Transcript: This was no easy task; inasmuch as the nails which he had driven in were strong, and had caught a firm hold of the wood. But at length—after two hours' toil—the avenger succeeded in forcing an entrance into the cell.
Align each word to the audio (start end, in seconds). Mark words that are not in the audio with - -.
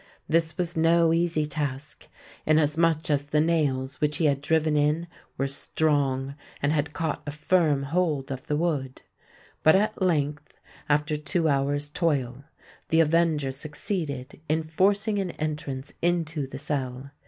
This 0.27 0.57
was 0.57 0.75
no 0.75 1.13
easy 1.13 1.45
task; 1.45 2.07
inasmuch 2.47 3.07
as 3.11 3.27
the 3.27 3.39
nails 3.39 4.01
which 4.01 4.17
he 4.17 4.25
had 4.25 4.41
driven 4.41 4.75
in 4.75 5.05
were 5.37 5.45
strong, 5.45 6.33
and 6.59 6.73
had 6.73 6.91
caught 6.91 7.21
a 7.27 7.31
firm 7.31 7.83
hold 7.83 8.31
of 8.31 8.47
the 8.47 8.57
wood. 8.57 9.03
But 9.61 9.75
at 9.75 10.01
length—after 10.01 11.17
two 11.17 11.47
hours' 11.47 11.87
toil—the 11.89 12.99
avenger 12.99 13.51
succeeded 13.51 14.41
in 14.49 14.63
forcing 14.63 15.19
an 15.19 15.29
entrance 15.39 15.93
into 16.01 16.47
the 16.47 16.57
cell. 16.57 17.11